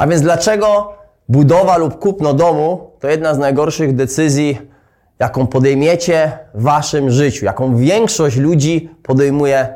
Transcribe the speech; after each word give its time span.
A 0.00 0.06
więc 0.06 0.22
dlaczego 0.22 0.92
budowa 1.28 1.76
lub 1.76 1.98
kupno 1.98 2.34
domu 2.34 2.90
to 3.00 3.08
jedna 3.08 3.34
z 3.34 3.38
najgorszych 3.38 3.96
decyzji, 3.96 4.58
jaką 5.18 5.46
podejmiecie 5.46 6.38
w 6.54 6.62
waszym 6.62 7.10
życiu, 7.10 7.44
jaką 7.44 7.76
większość 7.76 8.36
ludzi 8.36 8.90
podejmuje 9.02 9.68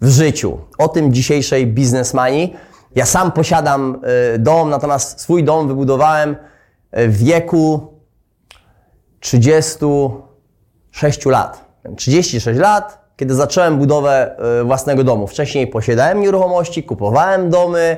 w 0.00 0.08
życiu. 0.08 0.58
O 0.78 0.88
tym 0.88 1.12
dzisiejszej 1.12 1.66
biznesmani. 1.66 2.56
Ja 2.94 3.06
sam 3.06 3.32
posiadam 3.32 4.00
y, 4.34 4.38
dom, 4.38 4.70
natomiast 4.70 5.20
swój 5.20 5.44
dom 5.44 5.68
wybudowałem 5.68 6.36
y, 6.98 7.08
w 7.08 7.16
wieku 7.16 7.94
36 9.20 11.26
lat. 11.26 11.64
36 11.96 12.58
lat, 12.58 12.98
kiedy 13.16 13.34
zacząłem 13.34 13.78
budowę 13.78 14.36
y, 14.60 14.64
własnego 14.64 15.04
domu. 15.04 15.26
Wcześniej 15.26 15.66
posiadałem 15.66 16.20
nieruchomości, 16.20 16.82
kupowałem 16.82 17.50
domy, 17.50 17.96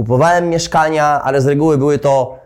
kupowałem 0.00 0.48
mieszkania, 0.48 1.22
ale 1.22 1.40
z 1.40 1.46
reguły 1.46 1.78
były 1.78 1.98
to 1.98 2.38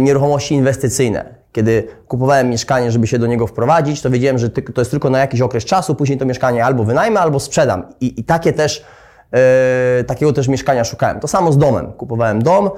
nieruchomości 0.00 0.54
inwestycyjne. 0.54 1.34
Kiedy 1.52 1.88
kupowałem 2.08 2.48
mieszkanie, 2.48 2.90
żeby 2.90 3.06
się 3.06 3.18
do 3.18 3.26
niego 3.26 3.46
wprowadzić, 3.46 4.02
to 4.02 4.10
wiedziałem, 4.10 4.38
że 4.38 4.50
to 4.50 4.80
jest 4.80 4.90
tylko 4.90 5.10
na 5.10 5.18
jakiś 5.18 5.40
okres 5.40 5.64
czasu, 5.64 5.94
później 5.94 6.18
to 6.18 6.24
mieszkanie 6.26 6.64
albo 6.64 6.84
wynajmę, 6.84 7.20
albo 7.20 7.40
sprzedam. 7.40 7.82
I, 8.00 8.20
i 8.20 8.24
takie 8.24 8.52
też, 8.52 8.84
yy, 9.32 10.04
takiego 10.04 10.32
też 10.32 10.48
mieszkania 10.48 10.84
szukałem. 10.84 11.20
To 11.20 11.28
samo 11.28 11.52
z 11.52 11.58
domem. 11.58 11.92
Kupowałem 11.92 12.42
dom, 12.42 12.70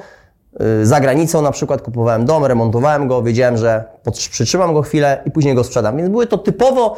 yy, 0.61 0.87
za 0.87 1.01
granicą 1.01 1.43
na 1.43 1.51
przykład 1.51 1.83
kupowałem 1.83 2.25
dom, 2.25 2.45
remontowałem 2.45 3.09
go, 3.09 3.23
wiedziałem, 3.23 3.57
że 3.57 3.85
przytrzymam 4.31 4.75
go 4.75 4.83
chwilę 4.83 5.23
i 5.25 5.31
później 5.31 5.55
go 5.55 5.65
sprzedam. 5.65 5.97
Więc 5.97 6.09
były 6.09 6.27
to 6.27 6.39
typowo 6.39 6.97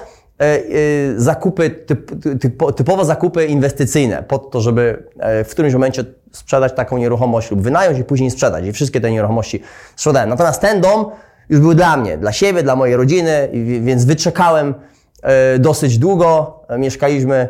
zakupy, 1.17 1.71
typ, 1.71 2.11
typ, 2.41 2.63
typowo 2.77 3.05
zakupy 3.05 3.47
inwestycyjne, 3.47 4.23
po 4.29 4.39
to, 4.39 4.61
żeby 4.61 5.05
w 5.45 5.49
którymś 5.51 5.75
momencie 5.75 6.05
sprzedać 6.33 6.73
taką 6.73 6.99
nieruchomość 6.99 7.51
lub 7.51 7.61
wynająć 7.61 7.99
i 7.99 8.05
później 8.05 8.31
sprzedać. 8.31 8.65
I 8.65 8.73
wszystkie 8.73 9.01
te 9.01 9.11
nieruchomości 9.11 9.63
sprzedałem. 9.97 10.29
Natomiast 10.29 10.61
ten 10.61 10.81
dom 10.81 11.07
już 11.49 11.61
był 11.61 11.75
dla 11.75 11.97
mnie, 11.97 12.19
dla 12.19 12.33
siebie, 12.33 12.63
dla 12.63 12.77
mojej 12.77 12.97
rodziny, 12.97 13.49
więc 13.81 14.05
wyczekałem 14.05 14.75
e, 15.23 15.59
dosyć 15.59 15.99
długo. 15.99 16.61
Mieszkaliśmy 16.79 17.49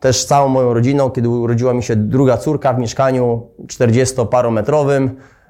też 0.00 0.22
z 0.22 0.26
całą 0.26 0.48
moją 0.48 0.74
rodziną, 0.74 1.10
kiedy 1.10 1.28
urodziła 1.28 1.74
mi 1.74 1.82
się 1.82 1.96
druga 1.96 2.36
córka 2.36 2.72
w 2.72 2.78
mieszkaniu 2.78 3.46
40-parometrowym. 3.66 5.08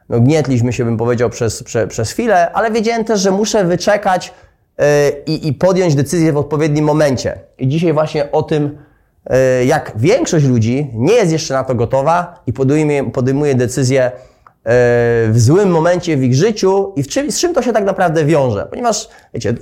No, 0.09 0.21
gnietliśmy 0.21 0.73
się, 0.73 0.85
bym 0.85 0.97
powiedział, 0.97 1.31
przez, 1.31 1.63
przez, 1.63 1.89
przez 1.89 2.11
chwilę, 2.11 2.53
ale 2.53 2.71
wiedziałem 2.71 3.05
też, 3.05 3.21
że 3.21 3.31
muszę 3.31 3.65
wyczekać 3.65 4.29
e, 4.29 4.44
i, 5.27 5.49
i 5.49 5.53
podjąć 5.53 5.95
decyzję 5.95 6.33
w 6.33 6.37
odpowiednim 6.37 6.85
momencie. 6.85 7.39
I 7.59 7.69
dzisiaj 7.69 7.93
właśnie 7.93 8.33
o 8.33 8.43
tym, 8.43 8.79
e, 9.27 9.65
jak 9.65 9.93
większość 9.97 10.47
ludzi 10.47 10.91
nie 10.95 11.15
jest 11.15 11.33
jeszcze 11.33 11.55
na 11.55 11.65
to 11.65 11.75
gotowa 11.75 12.43
i 12.47 12.53
podejmuje, 12.53 13.11
podejmuje 13.11 13.55
decyzję 13.55 14.13
E, 14.65 15.29
w 15.31 15.41
złym 15.41 15.71
momencie 15.71 16.17
w 16.17 16.23
ich 16.23 16.35
życiu 16.35 16.93
i 16.97 17.03
w 17.03 17.09
czym, 17.09 17.31
z 17.31 17.41
czym 17.41 17.55
to 17.55 17.63
się 17.63 17.73
tak 17.73 17.85
naprawdę 17.85 18.25
wiąże. 18.25 18.67
Ponieważ, 18.71 19.09
wiecie, 19.35 19.55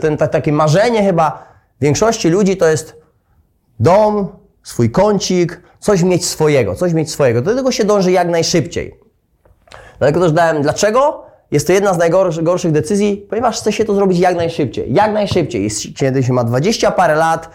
ten, 0.00 0.16
takie 0.16 0.52
marzenie 0.52 1.02
chyba 1.02 1.48
większości 1.80 2.28
ludzi 2.28 2.56
to 2.56 2.68
jest 2.68 2.96
dom, 3.80 4.28
swój 4.62 4.90
kącik, 4.90 5.62
coś 5.78 6.02
mieć 6.02 6.26
swojego, 6.26 6.74
coś 6.74 6.92
mieć 6.92 7.10
swojego. 7.10 7.42
Do 7.42 7.54
tego 7.54 7.72
się 7.72 7.84
dąży 7.84 8.12
jak 8.12 8.28
najszybciej. 8.28 8.94
Dlatego 9.98 10.20
też 10.20 10.32
dałem, 10.32 10.62
dlaczego? 10.62 11.26
Jest 11.50 11.66
to 11.66 11.72
jedna 11.72 11.94
z 11.94 11.98
najgorszych 11.98 12.72
decyzji, 12.72 13.26
ponieważ 13.30 13.60
chce 13.60 13.72
się 13.72 13.84
to 13.84 13.94
zrobić 13.94 14.18
jak 14.18 14.36
najszybciej. 14.36 14.94
Jak 14.94 15.12
najszybciej. 15.12 15.70
Kiedy 15.96 16.22
się 16.22 16.32
ma 16.32 16.44
20 16.44 16.90
parę 16.90 17.14
lat, 17.14 17.50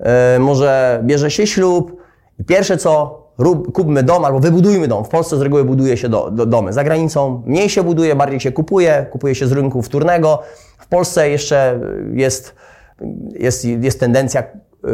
yy, 0.00 0.06
może 0.38 1.00
bierze 1.04 1.30
się 1.30 1.46
ślub 1.46 1.96
i 2.38 2.44
pierwsze 2.44 2.76
co 2.76 3.24
rób, 3.38 3.72
kupmy 3.72 4.02
dom 4.02 4.24
albo 4.24 4.40
wybudujmy 4.40 4.88
dom. 4.88 5.04
W 5.04 5.08
Polsce 5.08 5.36
z 5.36 5.40
reguły 5.40 5.64
buduje 5.64 5.96
się 5.96 6.08
do, 6.08 6.30
do, 6.30 6.46
domy. 6.46 6.72
Za 6.72 6.84
granicą 6.84 7.42
mniej 7.46 7.68
się 7.68 7.82
buduje, 7.82 8.14
bardziej 8.14 8.40
się 8.40 8.52
kupuje, 8.52 9.06
kupuje 9.10 9.34
się 9.34 9.46
z 9.46 9.52
rynku 9.52 9.82
wtórnego. 9.82 10.42
W 10.78 10.86
Polsce 10.86 11.30
jeszcze 11.30 11.80
jest, 12.14 12.54
jest, 13.38 13.64
jest 13.64 14.00
tendencja 14.00 14.42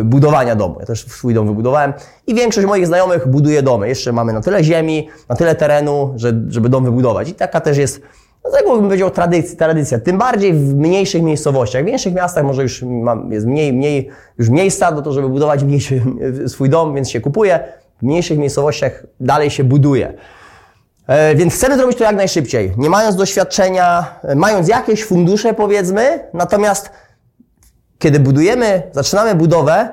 budowania 0.05 0.55
domu. 0.55 0.77
Ja 0.81 0.87
też 0.87 1.07
swój 1.07 1.35
dom 1.35 1.47
wybudowałem 1.47 1.93
i 2.27 2.35
większość 2.35 2.67
moich 2.67 2.87
znajomych 2.87 3.29
buduje 3.29 3.63
domy. 3.63 3.89
Jeszcze 3.89 4.13
mamy 4.13 4.33
na 4.33 4.41
tyle 4.41 4.65
ziemi, 4.65 5.09
na 5.29 5.37
tyle 5.37 5.55
terenu, 5.55 6.13
że, 6.17 6.33
żeby 6.49 6.69
dom 6.69 6.85
wybudować. 6.85 7.29
I 7.29 7.35
taka 7.35 7.61
też 7.61 7.79
jest, 7.79 8.01
no 8.45 8.51
tak 8.51 8.65
bym 8.65 8.83
powiedział, 8.83 9.11
tradycja, 9.11 9.57
tradycja. 9.57 9.99
Tym 9.99 10.19
bardziej 10.19 10.53
w 10.53 10.75
mniejszych 10.75 11.23
miejscowościach. 11.23 11.83
W 11.83 11.87
większych 11.87 12.15
miastach 12.15 12.45
może 12.45 12.63
już 12.63 12.85
jest 13.31 13.47
mniej, 13.47 13.73
mniej 13.73 14.11
już 14.39 14.49
miejsca 14.49 14.93
do 14.93 15.03
to, 15.03 15.13
żeby 15.13 15.29
budować 15.29 15.65
mniejszy 15.65 16.03
swój 16.49 16.69
dom, 16.69 16.95
więc 16.95 17.11
się 17.11 17.21
kupuje 17.21 17.61
w 17.99 18.03
mniejszych 18.03 18.39
miejscowościach 18.39 19.07
dalej 19.21 19.51
się 19.51 19.65
buduje. 19.65 20.15
E, 21.07 21.35
więc 21.35 21.55
chcemy 21.55 21.77
zrobić 21.77 21.99
to 21.99 22.05
jak 22.05 22.17
najszybciej, 22.17 22.73
nie 22.77 22.91
mając 22.91 23.17
doświadczenia, 23.17 24.15
e, 24.23 24.35
mając 24.35 24.69
jakieś 24.69 25.05
fundusze 25.05 25.55
powiedzmy, 25.55 26.29
natomiast 26.35 26.91
kiedy 27.99 28.21
budujemy, 28.21 28.83
zaczynamy 28.93 29.35
budowę, 29.35 29.89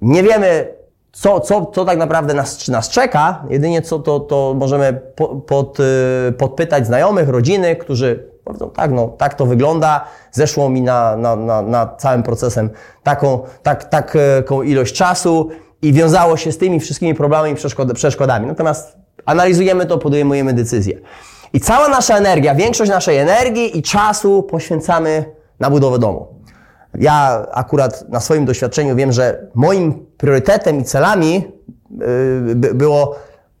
nie 0.00 0.22
wiemy, 0.22 0.75
co, 1.16 1.40
co, 1.40 1.66
co 1.66 1.84
tak 1.84 1.98
naprawdę 1.98 2.34
nas, 2.34 2.68
nas 2.68 2.88
czeka, 2.88 3.44
jedynie 3.50 3.82
co 3.82 3.98
to, 3.98 4.20
to 4.20 4.54
możemy 4.56 5.00
po, 5.16 5.28
pod, 5.28 5.78
e, 5.80 6.32
podpytać 6.32 6.86
znajomych, 6.86 7.28
rodziny, 7.28 7.76
którzy 7.76 8.30
powiedzą, 8.44 8.70
tak, 8.70 8.92
no, 8.92 9.08
tak 9.08 9.34
to 9.34 9.46
wygląda, 9.46 10.04
zeszło 10.32 10.68
mi 10.68 10.82
na, 10.82 11.16
na, 11.16 11.36
na, 11.36 11.62
na 11.62 11.86
całym 11.86 12.22
procesem 12.22 12.70
taką, 13.02 13.40
tak, 13.62 13.84
taką 13.84 14.62
ilość 14.62 14.94
czasu, 14.94 15.50
i 15.82 15.92
wiązało 15.92 16.36
się 16.36 16.52
z 16.52 16.58
tymi 16.58 16.80
wszystkimi 16.80 17.14
problemami 17.14 17.52
i 17.52 17.94
przeszkodami. 17.94 18.46
Natomiast 18.46 18.96
analizujemy 19.26 19.86
to, 19.86 19.98
podejmujemy 19.98 20.52
decyzje. 20.52 21.00
I 21.52 21.60
cała 21.60 21.88
nasza 21.88 22.16
energia, 22.16 22.54
większość 22.54 22.90
naszej 22.90 23.18
energii 23.18 23.78
i 23.78 23.82
czasu 23.82 24.42
poświęcamy 24.42 25.24
na 25.60 25.70
budowę 25.70 25.98
domu. 25.98 26.35
Ja 26.98 27.46
akurat 27.52 28.08
na 28.08 28.20
swoim 28.20 28.44
doświadczeniu 28.44 28.96
wiem, 28.96 29.12
że 29.12 29.46
moim 29.54 30.06
priorytetem 30.16 30.80
i 30.80 30.84
celami 30.84 31.44
yy, 31.90 32.54
było 32.54 33.16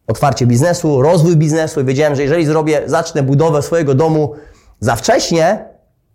otwarcie 0.06 0.46
biznesu, 0.46 1.02
rozwój 1.02 1.36
biznesu 1.36 1.84
wiedziałem, 1.84 2.14
że 2.14 2.22
jeżeli 2.22 2.46
zrobię, 2.46 2.82
zacznę 2.86 3.22
budowę 3.22 3.62
swojego 3.62 3.94
domu 3.94 4.32
za 4.80 4.96
wcześnie, 4.96 5.68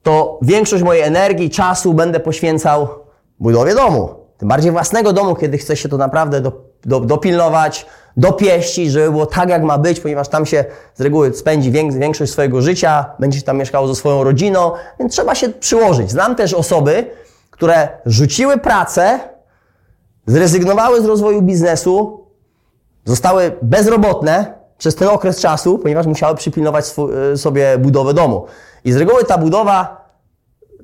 to 0.04 0.40
większość 0.42 0.84
mojej 0.84 1.04
energii, 1.04 1.50
czasu 1.50 1.94
będę 1.94 2.20
poświęcał 2.20 2.88
budowie 3.40 3.76
domu. 3.76 4.10
Tym 4.38 4.48
bardziej 4.48 4.72
własnego 4.72 5.14
domu, 5.14 5.36
kiedy 5.36 5.58
chce 5.58 5.76
się 5.76 5.90
to 5.90 5.98
naprawdę 5.98 6.42
do, 6.42 6.72
do, 8.18 8.28
dopieścić, 8.28 8.92
żeby 8.92 9.12
było 9.12 9.26
tak, 9.26 9.50
jak 9.50 9.64
ma 9.64 9.78
być, 9.78 10.00
ponieważ 10.00 10.28
tam 10.28 10.46
się 10.46 10.66
z 10.96 11.02
reguły 11.02 11.34
spędzi 11.34 11.72
większość 11.72 12.32
swojego 12.32 12.62
życia, 12.62 13.06
będzie 13.20 13.40
się 13.40 13.46
tam 13.46 13.58
mieszkało 13.58 13.88
ze 13.88 13.96
swoją 13.96 14.24
rodziną, 14.24 14.72
więc 15.00 15.14
trzeba 15.14 15.36
się 15.36 15.50
przyłożyć. 15.50 16.12
Znam 16.12 16.36
też 16.36 16.54
osoby, 16.54 17.06
które 17.50 17.90
rzuciły 18.06 18.58
pracę, 18.58 19.20
zrezygnowały 20.26 21.02
z 21.02 21.06
rozwoju 21.06 21.42
biznesu, 21.42 22.26
zostały 23.06 23.52
bezrobotne 23.62 24.54
przez 24.78 24.96
ten 24.96 25.08
okres 25.08 25.40
czasu, 25.40 25.80
ponieważ 25.80 26.06
musiały 26.06 26.36
przypilnować 26.36 26.94
sobie 27.36 27.78
budowę 27.78 28.14
domu. 28.14 28.46
I 28.86 28.92
z 28.92 28.98
reguły 28.98 29.24
ta 29.24 29.38
budowa 29.38 30.02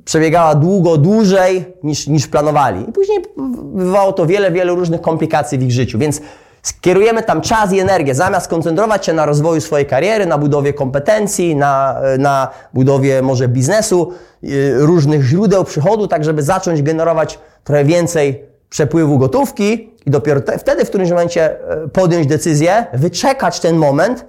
przebiegała 0.05 0.55
długo, 0.55 0.97
dłużej 0.97 1.73
niż, 1.83 2.07
niż 2.07 2.27
planowali. 2.27 2.89
I 2.89 2.91
później 2.91 3.25
wywołało 3.73 4.13
to 4.13 4.25
wiele, 4.25 4.51
wiele 4.51 4.75
różnych 4.75 5.01
komplikacji 5.01 5.57
w 5.57 5.63
ich 5.63 5.71
życiu. 5.71 5.99
Więc 5.99 6.21
skierujemy 6.67 7.23
tam 7.23 7.41
czas 7.41 7.73
i 7.73 7.79
energię, 7.79 8.16
zamiast 8.16 8.47
koncentrować 8.47 9.05
się 9.05 9.13
na 9.13 9.25
rozwoju 9.25 9.61
swojej 9.61 9.85
kariery, 9.85 10.25
na 10.25 10.38
budowie 10.38 10.73
kompetencji, 10.73 11.55
na, 11.55 12.01
na 12.19 12.47
budowie 12.73 13.22
może 13.22 13.47
biznesu, 13.47 14.13
y, 14.44 14.73
różnych 14.77 15.23
źródeł 15.23 15.63
przychodu, 15.63 16.07
tak 16.07 16.23
żeby 16.23 16.44
zacząć 16.44 16.81
generować 16.81 17.39
trochę 17.63 17.83
więcej 17.83 18.44
przepływu 18.69 19.17
gotówki 19.17 19.94
i 20.06 20.11
dopiero 20.11 20.41
te, 20.41 20.57
wtedy 20.57 20.85
w 20.85 20.89
którymś 20.89 21.09
momencie 21.09 21.69
e, 21.69 21.88
podjąć 21.88 22.27
decyzję, 22.27 22.85
wyczekać 22.94 23.59
ten 23.59 23.75
moment, 23.75 24.25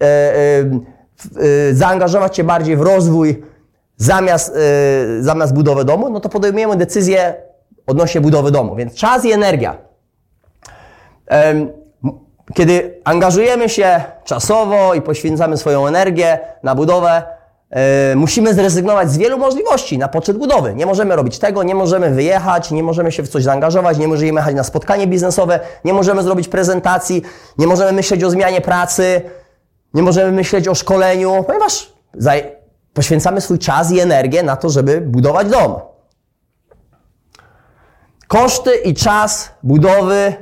e, 0.00 0.04
e, 0.04 1.74
zaangażować 1.74 2.36
się 2.36 2.44
bardziej 2.44 2.76
w 2.76 2.80
rozwój 2.80 3.42
zamiast, 3.96 4.58
zamiast 5.20 5.54
budowę 5.54 5.84
domu, 5.84 6.10
no 6.10 6.20
to 6.20 6.28
podejmujemy 6.28 6.76
decyzję 6.76 7.34
odnośnie 7.86 8.20
budowy 8.20 8.50
domu. 8.50 8.76
Więc 8.76 8.94
czas 8.94 9.24
i 9.24 9.32
energia. 9.32 9.85
Kiedy 12.54 13.00
angażujemy 13.04 13.68
się 13.68 14.04
czasowo 14.24 14.94
i 14.94 15.02
poświęcamy 15.02 15.56
swoją 15.56 15.86
energię 15.86 16.38
na 16.62 16.74
budowę, 16.74 17.22
yy, 17.70 17.78
musimy 18.16 18.54
zrezygnować 18.54 19.10
z 19.10 19.18
wielu 19.18 19.38
możliwości 19.38 19.98
na 19.98 20.08
poczet 20.08 20.38
budowy. 20.38 20.74
Nie 20.74 20.86
możemy 20.86 21.16
robić 21.16 21.38
tego, 21.38 21.62
nie 21.62 21.74
możemy 21.74 22.10
wyjechać, 22.10 22.70
nie 22.70 22.82
możemy 22.82 23.12
się 23.12 23.22
w 23.22 23.28
coś 23.28 23.42
zaangażować, 23.42 23.98
nie 23.98 24.08
możemy 24.08 24.32
jechać 24.32 24.54
na 24.54 24.64
spotkanie 24.64 25.06
biznesowe, 25.06 25.60
nie 25.84 25.92
możemy 25.92 26.22
zrobić 26.22 26.48
prezentacji, 26.48 27.22
nie 27.58 27.66
możemy 27.66 27.92
myśleć 27.92 28.24
o 28.24 28.30
zmianie 28.30 28.60
pracy, 28.60 29.22
nie 29.94 30.02
możemy 30.02 30.32
myśleć 30.32 30.68
o 30.68 30.74
szkoleniu, 30.74 31.44
ponieważ 31.46 31.92
Poświęcamy 32.96 33.40
swój 33.40 33.58
czas 33.58 33.90
i 33.90 34.00
energię 34.00 34.42
na 34.42 34.56
to, 34.56 34.70
żeby 34.70 35.00
budować 35.00 35.48
dom. 35.48 35.80
Koszty 38.28 38.74
i 38.74 38.94
czas 38.94 39.50
budowy 39.62 40.34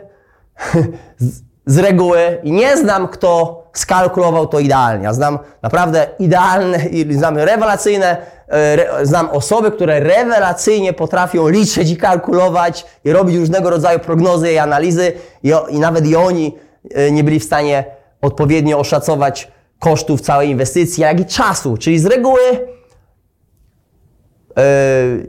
z 1.67 1.79
reguły, 1.79 2.39
i 2.43 2.53
nie 2.53 2.77
znam 2.77 3.09
kto 3.09 3.65
skalkulował 3.73 4.47
to 4.47 4.61
idealnie. 4.61 5.05
Ja 5.05 5.13
znam 5.13 5.39
naprawdę 5.63 6.07
idealne 6.19 6.79
znam 7.11 7.39
rewelacyjne, 7.39 8.17
e, 8.49 9.07
znam 9.07 9.29
osoby, 9.31 9.71
które 9.71 10.01
rewelacyjnie 10.01 10.93
potrafią 10.93 11.49
liczyć 11.49 11.91
i 11.91 11.97
kalkulować 11.97 12.87
i 13.05 13.13
robić 13.13 13.37
różnego 13.37 13.71
rodzaju 13.71 13.99
prognozy 13.99 14.53
i 14.53 14.59
analizy 14.59 15.13
i, 15.43 15.53
i 15.69 15.79
nawet 15.79 16.07
i 16.07 16.17
oni 16.17 16.57
e, 16.95 17.11
nie 17.11 17.25
byli 17.25 17.41
w 17.41 17.45
stanie 17.45 17.85
odpowiednio 18.23 18.79
oszacować 18.79 19.53
kosztów 19.79 20.21
całej 20.21 20.51
inwestycji, 20.51 21.03
jak 21.03 21.21
i 21.21 21.25
czasu. 21.25 21.77
Czyli 21.77 21.99
z 21.99 22.07
reguły 22.07 22.41
yy, 22.43 22.65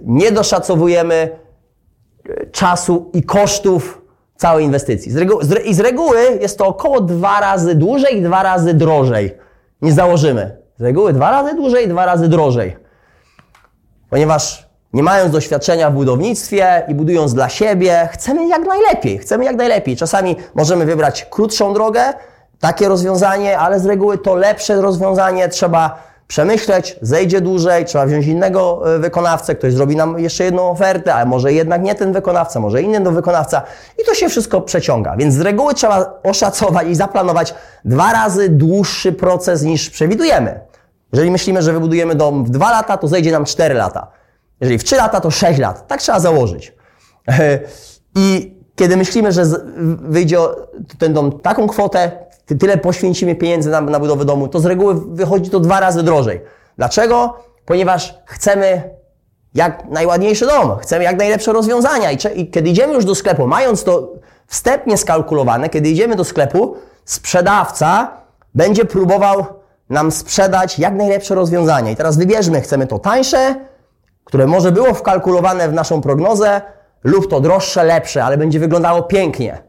nie 0.06 0.32
doszacowujemy 0.32 1.40
czasu 2.52 3.10
i 3.14 3.24
kosztów 3.24 4.05
całej 4.38 4.66
inwestycji. 4.66 5.12
Z 5.12 5.18
reguły, 5.18 5.44
z, 5.44 5.66
I 5.66 5.74
z 5.74 5.80
reguły 5.80 6.20
jest 6.42 6.58
to 6.58 6.68
około 6.68 7.02
dwa 7.02 7.40
razy 7.40 7.76
dłużej 7.76 8.18
i 8.18 8.22
dwa 8.22 8.44
razy 8.44 8.74
drożej 8.74 9.38
Nie 9.82 9.92
założymy. 9.92 10.58
Z 10.78 10.82
reguły 10.82 11.14
dwa 11.14 11.32
razy 11.32 11.56
dłużej 11.56 11.88
dwa 11.88 12.06
razy 12.06 12.28
drożej. 12.28 12.78
Ponieważ 14.10 14.70
nie 14.94 15.04
mając 15.04 15.32
doświadczenia 15.32 15.90
w 15.90 15.94
budownictwie 15.94 16.84
i 16.88 16.96
budując 16.96 17.34
dla 17.34 17.50
siebie, 17.50 18.10
chcemy 18.12 18.48
jak 18.48 18.68
najlepiej. 18.68 19.18
Chcemy 19.18 19.46
jak 19.46 19.56
najlepiej. 19.56 19.98
Czasami 19.98 20.36
możemy 20.56 20.86
wybrać 20.86 21.26
krótszą 21.26 21.74
drogę, 21.74 22.14
takie 22.60 22.88
rozwiązanie, 22.88 23.60
ale 23.60 23.80
z 23.80 23.86
reguły 23.86 24.18
to 24.18 24.36
lepsze 24.36 24.82
rozwiązanie 24.82 25.50
trzeba 25.50 26.04
przemyśleć, 26.28 27.00
zejdzie 27.02 27.42
dłużej, 27.42 27.86
trzeba 27.86 28.06
wziąć 28.06 28.26
innego 28.26 28.82
e, 28.96 29.00
wykonawcę, 29.00 29.56
ktoś 29.56 29.74
zrobi 29.74 29.96
nam 29.96 30.20
jeszcze 30.20 30.44
jedną 30.44 30.70
ofertę, 30.70 31.16
ale 31.16 31.26
może 31.26 31.54
jednak 31.54 31.82
nie 31.82 31.96
ten 31.96 32.14
wykonawca, 32.14 32.60
może 32.60 32.82
inny 32.82 33.12
wykonawca 33.12 33.62
i 34.02 34.06
to 34.06 34.14
się 34.14 34.30
wszystko 34.30 34.62
przeciąga. 34.62 35.16
Więc 35.18 35.34
z 35.34 35.42
reguły 35.42 35.74
trzeba 35.74 36.20
oszacować 36.24 36.88
i 36.88 36.96
zaplanować 36.96 37.54
dwa 37.86 38.14
razy 38.14 38.50
dłuższy 38.50 39.14
proces 39.14 39.64
niż 39.64 39.90
przewidujemy. 39.90 40.60
Jeżeli 41.14 41.32
myślimy, 41.32 41.62
że 41.62 41.74
wybudujemy 41.74 42.16
dom 42.16 42.46
w 42.46 42.50
dwa 42.50 42.72
lata, 42.72 42.98
to 42.98 43.08
zejdzie 43.08 43.32
nam 43.32 43.46
cztery 43.46 43.76
lata. 43.76 44.08
Jeżeli 44.62 44.78
w 44.78 44.84
trzy 44.84 44.96
lata, 44.96 45.22
to 45.22 45.32
sześć 45.32 45.60
lat. 45.60 45.88
Tak 45.88 46.02
trzeba 46.02 46.20
założyć. 46.20 46.74
I 48.16 48.55
kiedy 48.76 48.98
myślimy, 48.98 49.32
że 49.32 49.44
wyjdzie 50.02 50.38
ten 51.00 51.14
dom 51.14 51.40
taką 51.40 51.68
kwotę, 51.68 52.12
tyle 52.60 52.78
poświęcimy 52.78 53.36
pieniędzy 53.36 53.70
na, 53.70 53.82
na 53.82 54.00
budowę 54.00 54.26
domu, 54.26 54.48
to 54.48 54.60
z 54.60 54.66
reguły 54.66 54.96
wychodzi 55.08 55.50
to 55.50 55.60
dwa 55.60 55.80
razy 55.80 56.04
drożej. 56.04 56.42
Dlaczego? 56.78 57.34
Ponieważ 57.66 58.16
chcemy 58.26 58.96
jak 59.54 59.90
najładniejszy 59.90 60.46
dom, 60.46 60.78
chcemy 60.78 61.04
jak 61.04 61.18
najlepsze 61.18 61.54
rozwiązania 61.54 62.12
i, 62.12 62.18
i 62.36 62.52
kiedy 62.52 62.70
idziemy 62.70 62.94
już 62.94 63.06
do 63.06 63.16
sklepu, 63.16 63.48
mając 63.48 63.84
to 63.84 64.14
wstępnie 64.48 64.98
skalkulowane, 64.98 65.70
kiedy 65.70 65.90
idziemy 65.90 66.16
do 66.16 66.24
sklepu, 66.24 66.76
sprzedawca 67.06 68.12
będzie 68.56 68.86
próbował 68.86 69.46
nam 69.90 70.12
sprzedać 70.12 70.80
jak 70.80 70.94
najlepsze 70.94 71.36
rozwiązania. 71.36 71.92
I 71.92 71.96
teraz 71.96 72.18
wybierzmy, 72.18 72.62
chcemy 72.62 72.88
to 72.88 73.00
tańsze, 73.00 73.56
które 74.24 74.48
może 74.48 74.72
było 74.72 74.94
wkalkulowane 74.94 75.70
w 75.70 75.74
naszą 75.74 76.02
prognozę, 76.02 76.62
lub 77.06 77.30
to 77.30 77.40
droższe, 77.40 77.84
lepsze, 77.84 78.24
ale 78.24 78.38
będzie 78.38 78.60
wyglądało 78.60 79.04
pięknie 79.04 79.62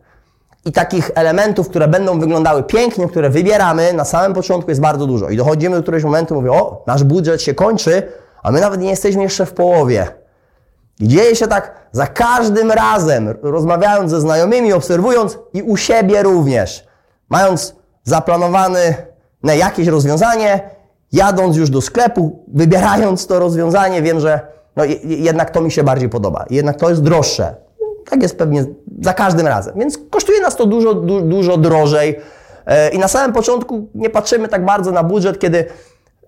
i 0.64 0.72
takich 0.72 1.10
elementów, 1.14 1.68
które 1.68 1.88
będą 1.88 2.20
wyglądały 2.20 2.62
pięknie, 2.62 3.08
które 3.08 3.30
wybieramy 3.30 3.92
na 3.92 4.04
samym 4.04 4.34
początku 4.34 4.70
jest 4.70 4.80
bardzo 4.80 5.06
dużo. 5.06 5.28
I 5.28 5.36
dochodzimy 5.36 5.76
do 5.76 5.82
któregoś 5.82 6.04
momentu, 6.04 6.34
mówię, 6.34 6.52
o, 6.52 6.82
nasz 6.86 7.04
budżet 7.04 7.42
się 7.42 7.54
kończy, 7.54 8.12
a 8.42 8.50
my 8.50 8.60
nawet 8.60 8.80
nie 8.80 8.90
jesteśmy 8.90 9.22
jeszcze 9.22 9.46
w 9.46 9.52
połowie. 9.52 10.06
I 11.00 11.08
dzieje 11.08 11.36
się 11.36 11.46
tak 11.46 11.88
za 11.92 12.06
każdym 12.06 12.72
razem, 12.72 13.34
rozmawiając 13.42 14.10
ze 14.10 14.20
znajomymi, 14.20 14.72
obserwując 14.72 15.38
i 15.52 15.62
u 15.62 15.76
siebie 15.76 16.22
również. 16.22 16.84
Mając 17.28 17.76
zaplanowane 18.04 18.94
jakieś 19.42 19.86
rozwiązanie, 19.86 20.70
jadąc 21.12 21.56
już 21.56 21.70
do 21.70 21.80
sklepu, 21.80 22.44
wybierając 22.48 23.26
to 23.26 23.38
rozwiązanie, 23.38 24.02
wiem, 24.02 24.20
że 24.20 24.55
no, 24.76 24.84
jednak 25.04 25.50
to 25.50 25.60
mi 25.60 25.70
się 25.70 25.84
bardziej 25.84 26.08
podoba. 26.08 26.44
Jednak 26.50 26.76
to 26.76 26.90
jest 26.90 27.02
droższe. 27.02 27.54
Tak 28.10 28.22
jest 28.22 28.38
pewnie 28.38 28.64
za 29.02 29.14
każdym 29.14 29.46
razem. 29.46 29.78
Więc 29.78 29.98
kosztuje 30.10 30.40
nas 30.40 30.56
to 30.56 30.66
dużo, 30.66 30.94
du, 30.94 31.20
dużo 31.20 31.56
drożej. 31.56 32.20
E, 32.66 32.88
I 32.88 32.98
na 32.98 33.08
samym 33.08 33.32
początku 33.32 33.88
nie 33.94 34.10
patrzymy 34.10 34.48
tak 34.48 34.64
bardzo 34.64 34.92
na 34.92 35.02
budżet, 35.02 35.38
kiedy 35.38 35.58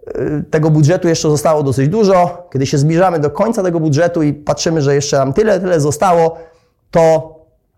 e, 0.07 0.43
tego 0.51 0.71
budżetu 0.71 1.09
jeszcze 1.09 1.31
zostało 1.31 1.63
dosyć 1.63 1.89
dużo. 1.89 2.49
Kiedy 2.53 2.67
się 2.67 2.79
zbliżamy 2.79 3.19
do 3.19 3.31
końca 3.31 3.63
tego 3.63 3.81
budżetu 3.81 4.23
i 4.23 4.33
patrzymy, 4.33 4.83
że 4.83 4.95
jeszcze 4.95 5.19
nam 5.19 5.33
tyle, 5.33 5.61
tyle 5.61 5.81
zostało, 5.81 6.37
to 6.91 7.35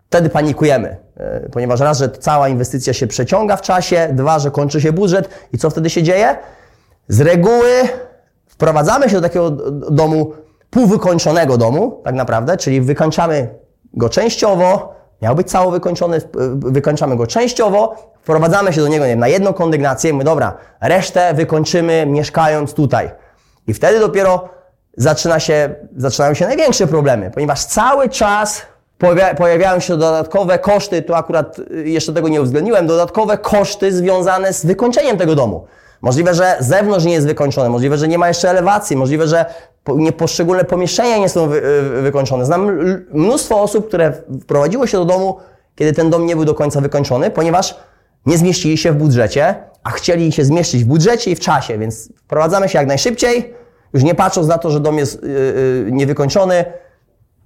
wtedy 0.07 0.29
panikujemy. 0.29 0.97
E, 1.17 1.49
ponieważ 1.49 1.79
raz, 1.79 1.97
że 1.97 2.09
cała 2.09 2.49
inwestycja 2.49 2.93
się 2.93 3.07
przeciąga 3.07 3.57
w 3.57 3.61
czasie, 3.61 4.09
dwa, 4.13 4.39
że 4.39 4.51
kończy 4.51 4.81
się 4.81 4.93
budżet 4.93 5.29
i 5.53 5.57
co 5.57 5.69
wtedy 5.69 5.89
się 5.89 6.03
dzieje? 6.03 6.37
Z 7.07 7.21
reguły 7.21 7.71
wprowadzamy 8.47 9.09
się 9.09 9.15
do 9.15 9.21
takiego 9.21 9.51
domu 9.91 10.33
półwykończonego 10.71 11.57
domu, 11.57 12.01
tak 12.03 12.15
naprawdę, 12.15 12.57
czyli 12.57 12.81
wykończamy 12.81 13.47
go 13.93 14.09
częściowo, 14.09 14.93
miał 15.21 15.35
być 15.35 15.49
cało 15.49 15.71
wykończony, 15.71 16.21
wykończamy 16.57 17.15
go 17.15 17.27
częściowo, 17.27 17.95
wprowadzamy 18.21 18.73
się 18.73 18.81
do 18.81 18.87
niego 18.87 19.05
nie 19.05 19.11
wiem, 19.11 19.19
na 19.19 19.27
jedną 19.27 19.53
kondygnację, 19.53 20.13
my 20.13 20.23
dobra, 20.23 20.57
resztę 20.81 21.33
wykończymy 21.33 22.05
mieszkając 22.05 22.73
tutaj. 22.73 23.11
I 23.67 23.73
wtedy 23.73 23.99
dopiero 23.99 24.49
zaczyna 24.97 25.39
się, 25.39 25.75
zaczynają 25.97 26.33
się 26.33 26.47
największe 26.47 26.87
problemy, 26.87 27.31
ponieważ 27.33 27.65
cały 27.65 28.09
czas 28.09 28.61
pojawiają 29.37 29.79
się 29.79 29.97
dodatkowe 29.97 30.59
koszty, 30.59 31.01
tu 31.01 31.15
akurat 31.15 31.59
y, 31.59 31.89
jeszcze 31.89 32.13
tego 32.13 32.27
nie 32.27 32.41
uwzględniłem, 32.41 32.87
dodatkowe 32.87 33.37
koszty 33.37 33.91
związane 33.91 34.53
z 34.53 34.65
wykończeniem 34.65 35.17
tego 35.17 35.35
domu. 35.35 35.67
Możliwe, 36.01 36.33
że 36.33 36.57
zewnątrz 36.59 37.05
nie 37.05 37.13
jest 37.13 37.27
wykończone, 37.27 37.69
możliwe, 37.69 37.97
że 37.97 38.07
nie 38.07 38.17
ma 38.17 38.27
jeszcze 38.27 38.49
elewacji, 38.49 38.97
możliwe, 38.97 39.27
że 39.27 39.45
nie, 39.87 40.11
poszczególne 40.11 40.63
pomieszczenia 40.63 41.17
nie 41.17 41.29
są 41.29 41.47
wy, 41.47 41.63
y, 41.97 42.01
wykończone. 42.01 42.45
Znam 42.45 42.79
mnóstwo 43.13 43.61
osób, 43.61 43.87
które 43.87 44.13
wprowadziło 44.41 44.87
się 44.87 44.97
do 44.97 45.05
domu, 45.05 45.37
kiedy 45.75 45.93
ten 45.93 46.09
dom 46.09 46.25
nie 46.25 46.35
był 46.35 46.45
do 46.45 46.53
końca 46.53 46.81
wykończony, 46.81 47.31
ponieważ 47.31 47.75
nie 48.25 48.37
zmieścili 48.37 48.77
się 48.77 48.91
w 48.91 48.95
budżecie, 48.95 49.55
a 49.83 49.91
chcieli 49.91 50.31
się 50.31 50.45
zmieścić 50.45 50.83
w 50.83 50.87
budżecie 50.87 51.31
i 51.31 51.35
w 51.35 51.39
czasie, 51.39 51.77
więc 51.77 52.09
wprowadzamy 52.17 52.69
się 52.69 52.77
jak 52.77 52.87
najszybciej, 52.87 53.53
już 53.93 54.03
nie 54.03 54.15
patrząc 54.15 54.47
na 54.47 54.57
to, 54.57 54.71
że 54.71 54.79
dom 54.79 54.97
jest 54.97 55.23
yy, 55.23 55.91
niewykończony, 55.91 56.65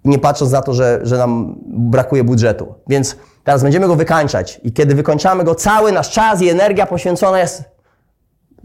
nie 0.06 0.20
patrząc 0.20 0.52
na 0.52 0.62
to, 0.62 0.74
że, 0.74 1.00
że 1.04 1.18
nam 1.18 1.56
brakuje 1.68 2.24
budżetu. 2.24 2.74
Więc 2.88 3.16
teraz 3.44 3.64
będziemy 3.64 3.88
go 3.88 3.96
wykańczać 3.96 4.62
i 4.64 4.74
kiedy 4.74 4.96
wykończamy 4.96 5.44
go, 5.44 5.56
cały 5.56 5.92
nasz 5.92 6.12
czas 6.12 6.42
i 6.42 6.50
energia 6.50 6.86
poświęcona 6.86 7.40
jest 7.40 7.75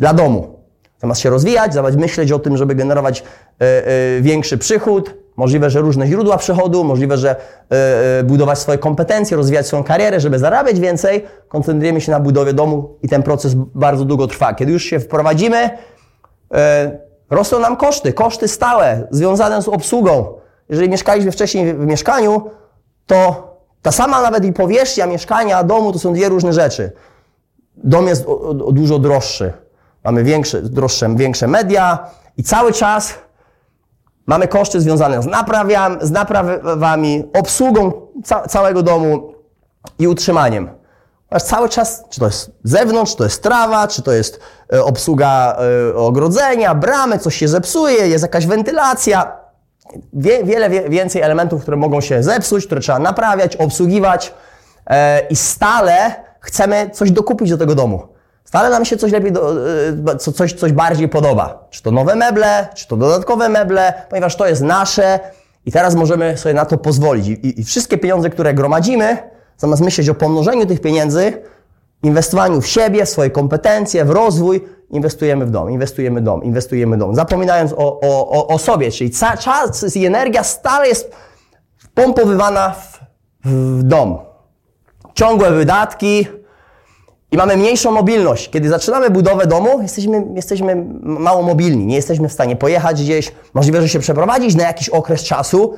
dla 0.01 0.15
domu. 0.15 0.61
Zamiast 0.99 1.21
się 1.21 1.31
rozwijać, 1.31 1.75
zamiast 1.75 1.97
myśleć 1.97 2.33
o 2.33 2.39
tym, 2.39 2.57
żeby 2.57 2.75
generować 2.75 3.23
e, 3.61 3.87
e, 3.87 4.21
większy 4.21 4.59
przychód, 4.59 5.15
możliwe, 5.37 5.71
że 5.71 5.81
różne 5.81 6.07
źródła 6.07 6.37
przychodu, 6.37 6.85
możliwe, 6.85 7.19
że 7.19 7.37
e, 7.71 8.23
budować 8.25 8.59
swoje 8.59 8.79
kompetencje, 8.79 9.37
rozwijać 9.37 9.67
swoją 9.67 9.85
karierę, 9.85 10.21
żeby 10.21 10.39
zarabiać 10.39 10.81
więcej, 10.81 11.25
koncentrujemy 11.49 12.01
się 12.01 12.13
na 12.13 12.21
budowie 12.21 12.53
domu 12.53 12.97
i 13.03 13.09
ten 13.09 13.23
proces 13.23 13.55
bardzo 13.55 14.05
długo 14.05 14.27
trwa. 14.27 14.55
Kiedy 14.55 14.73
już 14.73 14.85
się 14.85 15.01
wprowadzimy, 15.01 15.71
rosną 17.31 17.59
nam 17.59 17.77
koszty, 17.77 18.13
koszty 18.13 18.49
stałe 18.49 19.09
związane 19.11 19.63
z 19.63 19.69
obsługą. 19.69 20.35
Jeżeli 20.69 20.89
mieszkaliśmy 20.89 21.33
wcześniej 21.33 21.75
w 21.75 21.87
mieszkaniu, 21.87 22.43
to 23.07 23.51
ta 23.83 23.93
sama 23.93 24.23
nawet 24.23 24.45
i 24.45 24.53
powierzchnia 24.53 25.07
mieszkania, 25.07 25.65
domu 25.65 25.93
to 25.93 25.99
są 25.99 26.13
dwie 26.13 26.29
różne 26.29 26.53
rzeczy. 26.53 26.93
Dom 27.77 28.07
jest 28.07 28.27
o, 28.27 28.41
o, 28.41 28.73
dużo 28.73 28.99
droższy. 28.99 29.53
Mamy 30.05 30.25
większe, 30.25 30.63
droższe, 30.63 31.17
większe 31.17 31.47
media 31.47 31.99
i 32.37 32.43
cały 32.43 32.73
czas 32.73 33.15
mamy 34.27 34.49
koszty 34.49 34.81
związane 34.81 35.23
z, 35.23 35.27
naprawiam, 35.27 35.99
z 36.01 36.11
naprawami, 36.11 37.25
obsługą 37.35 37.93
ca 38.25 38.49
całego 38.49 38.83
domu 38.83 39.35
i 39.99 40.09
utrzymaniem. 40.09 40.71
Masz 41.31 41.43
cały 41.43 41.69
czas, 41.69 42.05
czy 42.11 42.21
to 42.21 42.27
jest 42.27 42.51
zewnątrz, 42.65 43.13
czy 43.13 43.19
to 43.19 43.25
jest 43.25 43.43
trawa, 43.43 43.89
czy 43.89 44.03
to 44.03 44.13
jest 44.13 44.41
e, 44.73 44.85
obsługa 44.85 45.57
e, 45.91 45.97
ogrodzenia, 45.97 46.75
bramy, 46.75 47.19
coś 47.19 47.37
się 47.37 47.49
zepsuje, 47.49 48.09
jest 48.09 48.23
jakaś 48.23 48.47
wentylacja. 48.47 49.41
Wie, 50.13 50.45
wiele 50.45 50.71
wie, 50.71 50.89
więcej 50.89 51.23
elementów, 51.23 51.63
które 51.63 51.77
mogą 51.77 52.01
się 52.01 52.23
zepsuć, 52.23 52.67
które 52.67 52.81
trzeba 52.81 52.99
naprawiać, 52.99 53.57
obsługiwać 53.57 54.35
e, 54.87 55.27
i 55.31 55.37
stale 55.37 56.15
chcemy 56.41 56.91
coś 56.91 57.11
dokupić 57.11 57.51
do 57.51 57.59
tego 57.59 57.75
domu. 57.75 58.09
Stale 58.51 58.71
nam 58.71 58.85
się 58.85 58.97
coś 58.97 59.13
lepiej, 59.13 59.33
do, 59.33 59.53
e, 60.13 60.17
coś, 60.17 60.53
coś 60.53 60.73
bardziej 60.73 61.09
podoba. 61.09 61.67
Czy 61.71 61.83
to 61.83 61.91
nowe 61.91 62.15
meble, 62.15 62.69
czy 62.75 62.89
to 62.89 62.97
dodatkowe 62.97 63.49
meble, 63.49 63.93
ponieważ 64.09 64.37
to 64.37 64.47
jest 64.47 64.63
nasze 64.63 65.21
i 65.67 65.73
teraz 65.73 65.95
możemy 65.95 66.37
sobie 66.37 66.55
na 66.55 66.65
to 66.65 66.79
pozwolić. 66.79 67.29
I, 67.29 67.61
i 67.61 67.65
wszystkie 67.65 67.99
pieniądze, 67.99 68.31
które 68.31 68.55
gromadzimy, 68.55 69.17
zamiast 69.57 69.83
myśleć 69.83 70.09
o 70.09 70.15
pomnożeniu 70.15 70.67
tych 70.67 70.81
pieniędzy, 70.81 71.33
inwestowaniu 72.03 72.61
w 72.61 72.67
siebie, 72.67 73.07
w 73.07 73.09
swoje 73.09 73.31
kompetencje, 73.31 74.05
w 74.05 74.11
rozwój, 74.11 74.65
inwestujemy 74.91 75.47
w 75.47 75.51
dom, 75.51 75.71
inwestujemy 75.71 76.21
w 76.21 76.25
dom, 76.25 76.45
inwestujemy 76.45 76.97
w 76.97 76.99
dom, 76.99 77.15
zapominając 77.15 77.73
o, 77.73 78.01
o, 78.01 78.47
o 78.47 78.59
sobie, 78.59 78.91
czyli 78.91 79.11
ca, 79.11 79.37
czas 79.37 79.97
i 79.97 80.07
energia 80.07 80.45
stale 80.45 80.89
jest 80.89 81.13
pompowywana 81.95 82.71
w, 82.71 83.01
w 83.79 83.83
dom. 83.83 84.19
Ciągłe 85.15 85.51
wydatki, 85.51 86.40
i 87.33 87.37
mamy 87.37 87.57
mniejszą 87.57 87.91
mobilność. 87.91 88.51
Kiedy 88.51 88.69
zaczynamy 88.69 89.11
budowę 89.11 89.47
domu, 89.47 89.83
jesteśmy, 89.83 90.25
jesteśmy 90.35 90.87
mało 91.03 91.43
mobilni, 91.43 91.87
nie 91.87 91.97
jesteśmy 91.97 92.29
w 92.29 92.33
stanie 92.33 92.57
pojechać 92.57 93.03
gdzieś, 93.03 93.33
możliwe, 93.55 93.83
że 93.83 93.89
się 93.89 93.99
przeprowadzić 93.99 94.55
na 94.55 94.65
jakiś 94.65 94.89
okres 94.89 95.23
czasu 95.23 95.75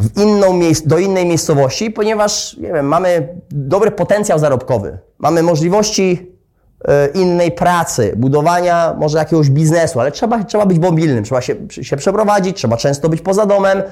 w 0.00 0.20
inną 0.20 0.60
do 0.84 0.98
innej 0.98 1.26
miejscowości, 1.26 1.90
ponieważ 1.90 2.56
nie 2.56 2.72
wiem, 2.72 2.86
mamy 2.86 3.28
dobry 3.50 3.90
potencjał 3.90 4.38
zarobkowy, 4.38 4.98
mamy 5.18 5.42
możliwości 5.42 6.32
y, 6.80 7.18
innej 7.18 7.52
pracy, 7.52 8.12
budowania 8.16 8.94
może 8.98 9.18
jakiegoś 9.18 9.50
biznesu, 9.50 10.00
ale 10.00 10.12
trzeba, 10.12 10.44
trzeba 10.44 10.66
być 10.66 10.78
mobilnym, 10.78 11.24
trzeba 11.24 11.40
się, 11.40 11.54
się 11.70 11.96
przeprowadzić, 11.96 12.56
trzeba 12.56 12.76
często 12.76 13.08
być 13.08 13.20
poza 13.20 13.46
domem, 13.46 13.82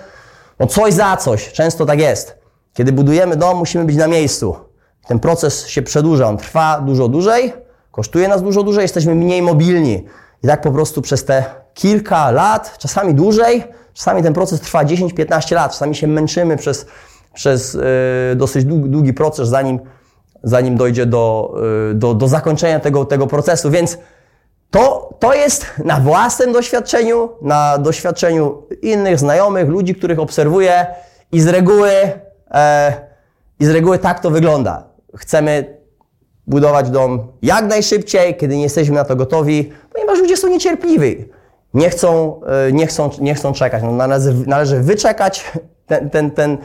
no 0.61 0.67
coś 0.67 0.95
za 0.95 1.17
coś, 1.17 1.53
często 1.53 1.87
tak 1.87 2.00
jest. 2.00 2.38
Kiedy 2.75 2.93
budujemy 2.93 3.37
dom, 3.37 3.59
musimy 3.59 3.85
być 3.85 3.97
na 3.97 4.07
miejscu. 4.07 4.66
Ten 5.07 5.19
proces 5.19 5.67
się 5.67 5.83
przedłuża, 5.83 6.29
on 6.29 6.37
trwa 6.37 6.81
dużo 6.81 7.09
dłużej, 7.09 7.53
kosztuje 7.93 8.29
nas 8.29 8.43
dużo 8.43 8.63
dłużej, 8.63 8.83
jesteśmy 8.83 9.15
mniej 9.15 9.43
mobilni. 9.43 10.05
I 10.45 10.47
tak 10.47 10.61
po 10.61 10.73
prostu 10.73 11.03
przez 11.03 11.25
te 11.25 11.45
kilka 11.75 12.31
lat, 12.31 12.79
czasami 12.79 13.15
dłużej, 13.15 13.65
czasami 13.95 14.23
ten 14.23 14.35
proces 14.35 14.61
trwa 14.61 14.85
10-15 14.85 15.55
lat, 15.55 15.73
czasami 15.73 15.95
się 15.95 16.07
męczymy 16.07 16.57
przez, 16.57 16.87
przez 17.35 17.75
yy, 17.75 17.81
dosyć 18.37 18.65
długi, 18.65 18.91
długi, 18.91 19.15
proces, 19.15 19.49
zanim, 19.49 19.81
zanim 20.43 20.77
dojdzie 20.77 21.07
do, 21.07 21.55
yy, 21.89 21.95
do, 21.95 22.15
do 22.15 22.29
zakończenia 22.29 22.81
tego, 22.81 23.05
tego 23.05 23.27
procesu. 23.27 23.71
Więc 23.71 23.99
to, 24.71 25.15
to 25.19 25.35
jest 25.35 25.67
na 25.85 26.01
własnym 26.01 26.53
doświadczeniu, 26.53 27.29
na 27.43 27.79
doświadczeniu 27.79 28.63
innych 28.83 29.19
znajomych, 29.19 29.69
ludzi, 29.69 29.95
których 29.95 30.19
obserwuję 30.19 30.87
i 31.33 31.41
z 31.41 31.47
reguły, 31.47 31.93
e, 32.51 32.93
i 33.61 33.65
z 33.65 33.71
reguły 33.71 33.99
tak 33.99 34.21
to 34.21 34.31
wygląda. 34.31 34.86
Chcemy 35.19 35.77
budować 36.47 36.91
dom 36.91 37.27
jak 37.43 37.67
najszybciej, 37.67 38.37
kiedy 38.37 38.57
nie 38.57 38.63
jesteśmy 38.63 38.95
na 38.95 39.05
to 39.05 39.17
gotowi, 39.17 39.73
ponieważ 39.93 40.19
ludzie 40.19 40.37
są 40.37 40.49
niecierpliwi. 40.49 41.29
Nie 41.75 41.91
chcą, 41.91 42.41
e, 42.69 42.73
nie 42.73 42.87
chcą, 42.87 43.11
nie 43.21 43.35
chcą 43.35 43.53
czekać. 43.53 43.83
No, 43.83 43.93
należy, 43.93 44.35
należy 44.47 44.81
wyczekać 44.81 45.45
ten, 45.87 46.11
ten, 46.11 46.31
ten, 46.31 46.59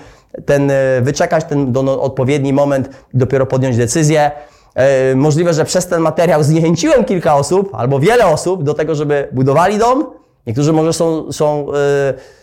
ten, 0.45 0.71
e, 0.71 1.01
wyczekać 1.01 1.45
ten 1.45 1.71
do, 1.71 1.83
no, 1.83 2.01
odpowiedni 2.01 2.53
moment 2.53 2.89
i 3.13 3.17
dopiero 3.17 3.45
podjąć 3.45 3.77
decyzję. 3.77 4.31
E, 4.75 5.15
możliwe, 5.15 5.53
że 5.53 5.65
przez 5.65 5.87
ten 5.87 6.01
materiał 6.01 6.43
zniechęciłem 6.49 7.05
kilka 7.05 7.35
osób 7.35 7.69
albo 7.73 7.99
wiele 7.99 8.25
osób 8.25 8.63
do 8.63 8.73
tego, 8.73 8.95
żeby 8.95 9.27
budowali 9.31 9.77
dom. 9.77 10.05
Niektórzy 10.47 10.73
może 10.73 10.93
są, 10.93 11.31
są 11.31 11.67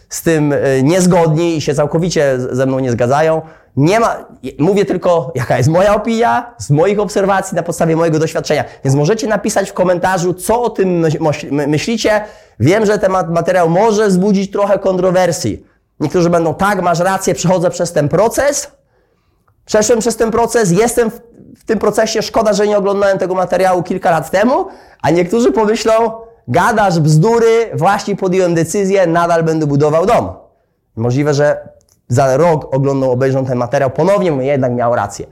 z 0.08 0.22
tym 0.22 0.54
niezgodni 0.82 1.56
i 1.56 1.60
się 1.60 1.74
całkowicie 1.74 2.36
ze 2.38 2.66
mną 2.66 2.78
nie 2.78 2.92
zgadzają. 2.92 3.42
Nie 3.76 4.00
ma, 4.00 4.16
mówię 4.58 4.84
tylko, 4.84 5.32
jaka 5.34 5.58
jest 5.58 5.68
moja 5.68 5.94
opinia, 5.94 6.54
z 6.58 6.70
moich 6.70 7.00
obserwacji, 7.00 7.56
na 7.56 7.62
podstawie 7.62 7.96
mojego 7.96 8.18
doświadczenia. 8.18 8.64
Więc 8.84 8.96
możecie 8.96 9.26
napisać 9.26 9.70
w 9.70 9.72
komentarzu, 9.72 10.34
co 10.34 10.62
o 10.62 10.70
tym 10.70 11.06
myślicie. 11.50 12.24
Wiem, 12.60 12.86
że 12.86 12.98
ten 12.98 13.12
materiał 13.28 13.68
może 13.68 14.08
wzbudzić 14.08 14.50
trochę 14.52 14.78
kontrowersji. 14.78 15.66
Niektórzy 16.00 16.30
będą, 16.30 16.54
tak, 16.54 16.82
masz 16.82 17.00
rację, 17.00 17.34
przechodzę 17.34 17.70
przez 17.70 17.92
ten 17.92 18.08
proces. 18.08 18.70
Przeszłem 19.64 19.98
przez 19.98 20.16
ten 20.16 20.30
proces, 20.30 20.70
jestem 20.70 21.10
w, 21.10 21.20
w 21.58 21.64
tym 21.64 21.78
procesie, 21.78 22.22
szkoda, 22.22 22.52
że 22.52 22.66
nie 22.66 22.78
oglądałem 22.78 23.18
tego 23.18 23.34
materiału 23.34 23.82
kilka 23.82 24.10
lat 24.10 24.30
temu. 24.30 24.66
A 25.02 25.10
niektórzy 25.10 25.52
pomyślą, 25.52 26.12
gadasz 26.48 27.00
bzdury, 27.00 27.70
właśnie 27.74 28.16
podjąłem 28.16 28.54
decyzję, 28.54 29.06
nadal 29.06 29.42
będę 29.42 29.66
budował 29.66 30.06
dom. 30.06 30.32
Możliwe, 30.96 31.34
że 31.34 31.68
za 32.08 32.36
rok 32.36 32.74
oglądną, 32.74 33.10
obejrzą 33.10 33.46
ten 33.46 33.58
materiał 33.58 33.90
ponownie, 33.90 34.32
bo 34.32 34.42
jednak 34.42 34.72
miał 34.72 34.94
rację. 34.94 35.26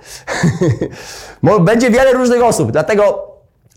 Będzie 1.61 1.91
wiele 1.91 2.13
różnych 2.13 2.43
osób, 2.43 2.73
dlatego 2.73 3.33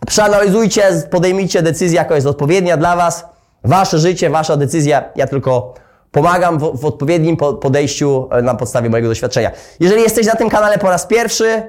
przeanalizujcie, 0.08 1.04
podejmijcie 1.12 1.62
decyzję, 1.62 1.98
jaka 1.98 2.16
jest 2.16 2.28
odpowiednia 2.28 2.78
dla 2.78 2.96
Was. 2.96 3.26
Wasze 3.64 4.00
życie, 4.00 4.30
Wasza 4.30 4.58
decyzja. 4.58 5.04
Ja 5.16 5.28
tylko 5.28 5.74
pomagam 6.12 6.60
w, 6.60 6.80
w 6.80 6.86
odpowiednim 6.86 7.38
podejściu 7.38 8.28
e, 8.32 8.42
na 8.42 8.56
podstawie 8.56 8.90
mojego 8.90 9.10
doświadczenia. 9.10 9.52
Jeżeli 9.80 10.02
jesteś 10.02 10.28
na 10.28 10.36
tym 10.36 10.50
kanale 10.50 10.78
po 10.78 10.90
raz 10.90 11.06
pierwszy, 11.06 11.64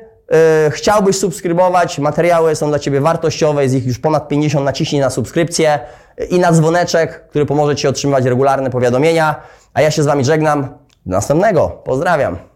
chciałbyś 0.70 1.18
subskrybować, 1.18 1.98
materiały 1.98 2.56
są 2.56 2.68
dla 2.68 2.78
Ciebie 2.78 3.00
wartościowe, 3.00 3.62
jest 3.62 3.74
ich 3.74 3.86
już 3.86 3.98
ponad 3.98 4.28
50, 4.28 4.64
naciśnij 4.64 5.00
na 5.00 5.10
subskrypcję 5.10 5.80
i 6.30 6.38
na 6.38 6.52
dzwoneczek, 6.52 7.28
który 7.28 7.46
pomoże 7.46 7.76
Ci 7.76 7.88
otrzymywać 7.88 8.24
regularne 8.24 8.70
powiadomienia. 8.70 9.34
A 9.74 9.82
ja 9.82 9.90
się 9.90 10.02
z 10.02 10.06
Wami 10.06 10.24
żegnam. 10.24 10.62
Do 11.06 11.16
następnego. 11.16 11.68
Pozdrawiam. 11.68 12.49